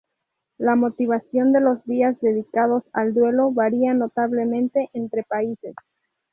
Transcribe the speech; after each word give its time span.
La 0.57 0.75
motivación 0.75 1.51
de 1.53 1.59
los 1.61 1.85
días 1.85 2.19
dedicados 2.21 2.81
al 2.91 3.13
duelo 3.13 3.51
varía 3.51 3.93
notablemente 3.93 4.89
entre 4.93 5.21
países. 5.21 5.75